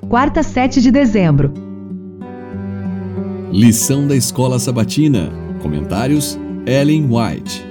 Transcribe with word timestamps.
quarta 0.00 0.42
7 0.42 0.80
de 0.80 0.90
dezembro. 0.90 1.52
Lição 3.50 4.06
da 4.06 4.16
Escola 4.16 4.58
Sabatina. 4.58 5.30
Comentários 5.60 6.38
Ellen 6.66 7.08
White. 7.10 7.64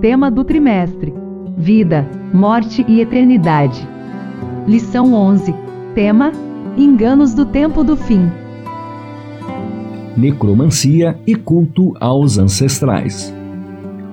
Tema 0.00 0.30
do 0.30 0.44
trimestre: 0.44 1.12
Vida, 1.56 2.08
Morte 2.32 2.84
e 2.86 3.00
Eternidade. 3.00 3.88
Lição 4.66 5.14
11. 5.14 5.54
Tema: 5.94 6.32
Enganos 6.76 7.34
do 7.34 7.46
tempo 7.46 7.82
do 7.82 7.96
fim. 7.96 8.30
Necromancia 10.16 11.18
e 11.26 11.34
culto 11.34 11.94
aos 11.98 12.36
ancestrais. 12.36 13.34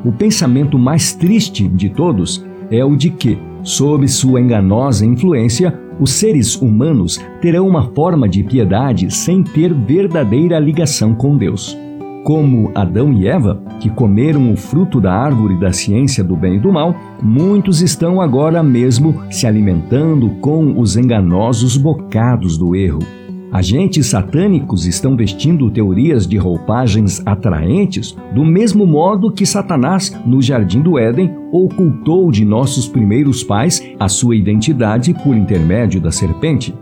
O 0.06 0.12
pensamento 0.14 0.80
mais 0.80 1.14
triste 1.14 1.68
de 1.68 1.90
todos 1.90 2.46
é 2.72 2.84
o 2.86 2.96
de 2.96 3.10
que, 3.10 3.38
sob 3.64 4.08
sua 4.08 4.40
enganosa 4.40 5.06
influência, 5.06 5.78
os 6.00 6.12
seres 6.12 6.56
humanos 6.56 7.20
terão 7.42 7.68
uma 7.68 7.84
forma 7.94 8.28
de 8.28 8.44
piedade 8.44 9.14
sem 9.14 9.44
ter 9.44 9.74
verdadeira 9.74 10.58
ligação 10.60 11.14
com 11.14 11.38
Deus. 11.38 11.78
Como 12.24 12.72
Adão 12.76 13.14
e 13.14 13.28
Eva, 13.28 13.62
que 13.80 13.90
comeram 13.90 14.52
o 14.52 14.58
fruto 14.58 15.00
da 15.00 15.14
árvore 15.14 15.60
da 15.60 15.72
ciência 15.72 16.24
do 16.24 16.36
bem 16.36 16.56
e 16.56 16.60
do 16.60 16.72
mal, 16.72 16.96
muitos 17.22 17.82
estão 17.82 18.22
agora 18.22 18.62
mesmo 18.62 19.24
se 19.32 19.48
alimentando 19.48 20.30
com 20.42 20.80
os 20.80 20.96
enganosos 20.96 21.78
bocados 21.78 22.58
do 22.58 22.76
erro. 22.76 23.19
Agentes 23.52 24.06
satânicos 24.06 24.86
estão 24.86 25.18
vestindo 25.18 25.72
teorias 25.72 26.28
de 26.28 26.38
roupagens 26.38 27.20
atraentes, 27.26 28.16
do 28.34 28.46
mesmo 28.46 28.86
modo 28.86 29.32
que 29.32 29.44
Satanás, 29.44 30.16
no 30.24 30.40
jardim 30.40 30.82
do 30.82 31.00
Éden, 31.00 31.36
ocultou 31.52 32.32
de 32.32 32.46
nossos 32.46 32.88
primeiros 32.88 33.44
pais 33.44 33.84
a 34.00 34.08
sua 34.08 34.36
identidade 34.36 35.16
por 35.24 35.36
intermédio 35.36 36.00
da 36.00 36.12
serpente. 36.12 36.76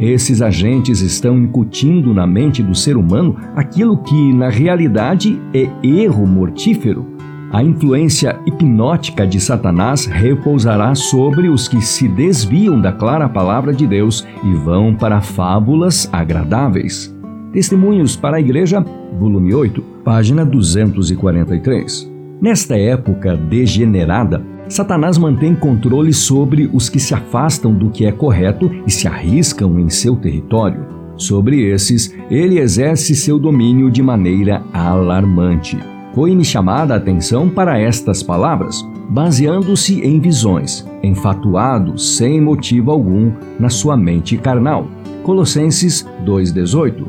Esses 0.00 0.40
agentes 0.40 1.02
estão 1.02 1.36
incutindo 1.36 2.14
na 2.14 2.26
mente 2.26 2.62
do 2.62 2.74
ser 2.74 2.96
humano 2.96 3.36
aquilo 3.54 3.98
que, 3.98 4.32
na 4.32 4.48
realidade, 4.48 5.38
é 5.52 5.68
erro 5.82 6.26
mortífero 6.26 7.17
a 7.50 7.62
influência 7.62 8.38
hipnótica 8.46 9.26
de 9.26 9.40
Satanás 9.40 10.04
repousará 10.04 10.94
sobre 10.94 11.48
os 11.48 11.66
que 11.66 11.80
se 11.80 12.06
desviam 12.06 12.80
da 12.80 12.92
clara 12.92 13.28
palavra 13.28 13.72
de 13.72 13.86
Deus 13.86 14.26
e 14.44 14.52
vão 14.54 14.94
para 14.94 15.20
fábulas 15.20 16.08
agradáveis. 16.12 17.14
Testemunhos 17.52 18.16
para 18.16 18.36
a 18.36 18.40
Igreja, 18.40 18.84
volume 19.18 19.54
8, 19.54 19.82
página 20.04 20.44
243. 20.44 22.10
Nesta 22.40 22.76
época 22.76 23.36
degenerada, 23.36 24.42
Satanás 24.68 25.16
mantém 25.16 25.54
controle 25.54 26.12
sobre 26.12 26.68
os 26.72 26.90
que 26.90 27.00
se 27.00 27.14
afastam 27.14 27.72
do 27.72 27.90
que 27.90 28.04
é 28.04 28.12
correto 28.12 28.70
e 28.86 28.90
se 28.90 29.08
arriscam 29.08 29.80
em 29.80 29.88
seu 29.88 30.14
território. 30.14 30.86
Sobre 31.16 31.62
esses, 31.62 32.14
ele 32.30 32.60
exerce 32.60 33.16
seu 33.16 33.38
domínio 33.38 33.90
de 33.90 34.02
maneira 34.02 34.62
alarmante. 34.72 35.78
Foi-me 36.18 36.44
chamada 36.44 36.94
a 36.94 36.96
atenção 36.96 37.48
para 37.48 37.78
estas 37.78 38.24
palavras, 38.24 38.84
baseando-se 39.08 40.00
em 40.00 40.18
visões, 40.18 40.84
enfatuado 41.00 41.96
sem 41.96 42.40
motivo 42.40 42.90
algum 42.90 43.30
na 43.56 43.68
sua 43.68 43.96
mente 43.96 44.36
carnal. 44.36 44.88
Colossenses 45.22 46.04
2,18. 46.26 47.04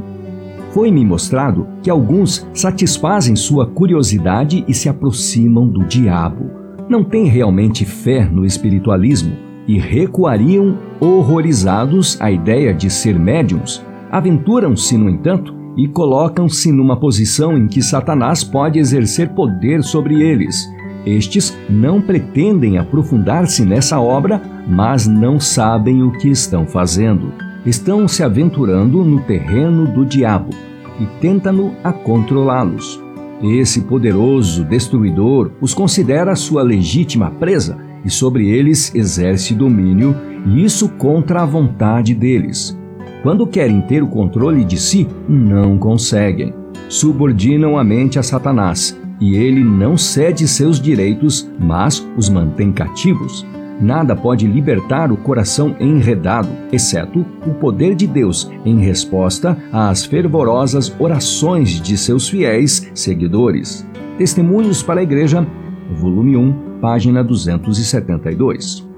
Foi-me 0.74 1.04
mostrado 1.04 1.66
que 1.82 1.90
alguns 1.90 2.48
satisfazem 2.54 3.36
sua 3.36 3.66
curiosidade 3.66 4.64
e 4.68 4.76
se 4.76 4.88
aproximam 4.88 5.68
do 5.68 5.84
diabo. 5.86 6.52
Não 6.88 7.04
têm 7.04 7.26
realmente 7.26 7.86
fé 7.86 8.24
no 8.24 8.46
espiritualismo 8.46 9.36
e 9.68 9.80
recuariam 9.80 10.78
horrorizados 11.00 12.16
à 12.22 12.30
ideia 12.30 12.76
de 12.76 12.92
ser 12.92 13.18
médiums. 13.18 13.84
Aventuram-se, 14.12 14.96
no 14.96 15.10
entanto, 15.10 15.59
e 15.78 15.88
colocam-se 15.88 16.72
numa 16.72 16.98
posição 16.98 17.58
em 17.58 17.68
que 17.68 17.82
Satanás 17.82 18.44
pode 18.44 18.80
exercer 18.80 19.30
poder 19.30 19.84
sobre 19.84 20.22
eles. 20.22 20.68
Estes 21.06 21.58
não 21.70 22.02
pretendem 22.02 22.78
aprofundar-se 22.78 23.64
nessa 23.64 24.00
obra, 24.00 24.42
mas 24.68 25.08
não 25.08 25.40
sabem 25.40 26.04
o 26.04 26.12
que 26.12 26.30
estão 26.30 26.66
fazendo. 26.66 27.32
Estão 27.66 28.08
se 28.08 28.24
aventurando 28.24 29.04
no 29.04 29.22
terreno 29.22 29.88
do 29.88 30.06
diabo 30.06 30.50
e 31.00 31.06
tentam-no 31.22 31.74
a 31.84 31.92
controlá-los. 31.92 33.02
Esse 33.42 33.82
poderoso 33.82 34.66
destruidor 34.66 35.52
os 35.62 35.74
considera 35.74 36.36
sua 36.36 36.62
legítima 36.62 37.32
presa 37.32 37.78
e 38.04 38.10
sobre 38.10 38.50
eles 38.50 38.94
exerce 38.94 39.54
domínio, 39.54 40.16
e 40.46 40.64
isso 40.64 40.90
contra 40.90 41.42
a 41.42 41.46
vontade 41.46 42.14
deles. 42.14 42.79
Quando 43.22 43.46
querem 43.46 43.82
ter 43.82 44.02
o 44.02 44.08
controle 44.08 44.64
de 44.64 44.78
si, 44.78 45.08
não 45.28 45.78
conseguem. 45.78 46.54
Subordinam 46.88 47.78
a 47.78 47.84
mente 47.84 48.18
a 48.18 48.24
Satanás 48.24 48.98
e 49.20 49.36
ele 49.36 49.64
não 49.64 49.98
cede 49.98 50.48
seus 50.48 50.80
direitos, 50.80 51.50
mas 51.60 52.06
os 52.16 52.30
mantém 52.30 52.72
cativos. 52.72 53.46
Nada 53.82 54.16
pode 54.16 54.48
libertar 54.48 55.12
o 55.12 55.18
coração 55.18 55.76
enredado, 55.80 56.50
exceto 56.72 57.26
o 57.46 57.54
poder 57.54 57.96
de 57.96 58.08
Deus 58.08 58.50
em 58.66 58.80
resposta 58.80 59.58
às 59.72 60.06
fervorosas 60.06 60.94
orações 61.00 61.82
de 61.82 61.98
seus 61.98 62.28
fiéis 62.28 62.90
seguidores. 62.94 63.86
Testemunhos 64.18 64.84
para 64.84 65.00
a 65.00 65.04
Igreja, 65.04 65.46
volume 65.94 66.36
1, 66.36 66.80
página 66.82 67.24
272. 67.24 68.89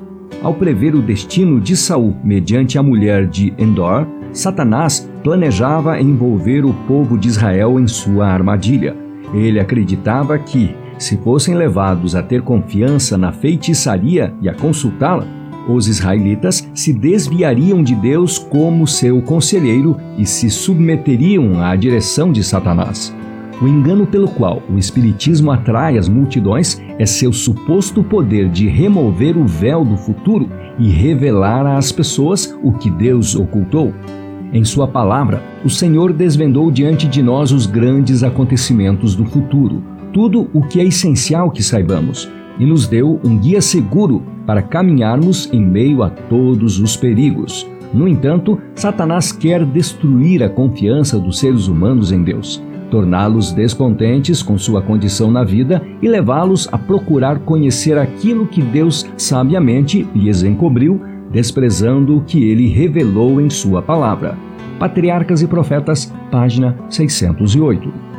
Ao 0.42 0.53
prever 0.53 0.96
o 0.96 1.02
destino 1.02 1.59
de 1.59 1.75
Saul 1.75 2.16
mediante 2.24 2.78
a 2.78 2.84
mulher 2.84 3.28
de 3.28 3.53
Endor, 3.58 4.08
Satanás 4.34 5.08
planejava 5.24 6.00
envolver 6.00 6.66
o 6.66 6.74
povo 6.88 7.18
de 7.18 7.28
Israel 7.28 7.80
em 7.80 7.88
sua 7.88 8.28
armadilha. 8.28 8.96
Ele 9.34 9.59
acreditava 9.59 10.38
que, 10.40 10.75
se 10.97 11.18
fossem 11.18 11.56
levados 11.56 12.16
a 12.16 12.24
ter 12.24 12.41
confiança 12.41 13.18
na 13.18 13.31
feitiçaria 13.31 14.34
e 14.41 14.50
a 14.50 14.53
consultá-la, 14.53 15.25
os 15.68 15.88
israelitas 15.88 16.68
se 16.74 16.91
desviariam 16.91 17.84
de 17.84 17.96
Deus 17.96 18.40
como 18.40 18.88
seu 18.88 19.22
conselheiro 19.22 19.96
e 20.18 20.25
se 20.25 20.50
submeteriam 20.50 21.64
à 21.64 21.75
direção 21.75 22.31
de 22.31 22.44
Satanás. 22.44 23.14
O 23.62 23.68
engano 23.68 24.08
pelo 24.08 24.28
qual 24.28 24.64
o 24.68 24.80
Espiritismo 24.80 25.52
atrai 25.52 25.96
as 25.96 26.10
multidões 26.10 26.82
é 26.98 27.06
seu 27.06 27.32
suposto 27.32 28.04
poder 28.04 28.50
de 28.50 28.68
remover 28.68 29.38
o 29.38 29.46
véu 29.46 29.86
do 29.86 29.96
futuro 29.96 30.50
e 30.80 30.90
revelar 30.90 31.68
às 31.68 31.92
pessoas 31.92 32.58
o 32.64 32.72
que 32.72 32.90
Deus 32.90 33.36
ocultou. 33.36 33.94
Em 34.52 34.64
Sua 34.64 34.88
palavra, 34.88 35.44
o 35.64 35.70
Senhor 35.70 36.12
desvendou 36.12 36.72
diante 36.72 37.08
de 37.08 37.22
nós 37.22 37.52
os 37.52 37.68
grandes 37.68 38.24
acontecimentos 38.24 39.14
do 39.16 39.26
futuro, 39.26 39.84
tudo 40.12 40.50
o 40.54 40.64
que 40.64 40.80
é 40.80 40.86
essencial 40.86 41.52
que 41.52 41.62
saibamos, 41.62 42.28
e 42.58 42.66
nos 42.66 42.88
deu 42.88 43.22
um 43.24 43.38
guia 43.38 43.62
seguro 43.62 44.24
para 44.44 44.64
caminharmos 44.64 45.48
em 45.54 45.64
meio 45.64 46.02
a 46.02 46.10
todos 46.10 46.80
os 46.80 46.98
perigos. 46.98 47.68
No 47.94 48.08
entanto, 48.08 48.58
Satanás 48.74 49.32
quer 49.32 49.64
destruir 49.64 50.42
a 50.42 50.50
confiança 50.50 51.20
dos 51.20 51.38
seres 51.38 51.68
humanos 51.68 52.12
em 52.12 52.24
Deus 52.24 52.62
torná-los 52.91 53.53
descontentes 53.53 54.44
com 54.44 54.57
sua 54.57 54.81
condição 54.81 55.31
na 55.31 55.44
vida 55.44 55.81
e 56.02 56.07
levá-los 56.07 56.68
a 56.72 56.78
procurar 56.78 57.40
conhecer 57.40 57.97
aquilo 57.97 58.46
que 58.46 58.62
Deus 58.62 59.09
sabiamente 59.18 60.07
lhes 60.13 60.44
encobriu, 60.44 61.02
desprezando 61.31 62.18
o 62.18 62.22
que 62.22 62.44
ele 62.44 62.68
revelou 62.68 63.41
em 63.41 63.50
sua 63.50 63.81
palavra. 63.81 64.38
Patriarcas 64.78 65.41
e 65.41 65.47
Profetas, 65.47 66.13
página 66.29 66.78
608. 66.90 68.11